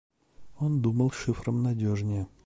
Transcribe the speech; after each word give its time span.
Он 0.57 0.81
думал, 0.81 1.11
шифром 1.11 1.61
надежнее. 1.61 2.27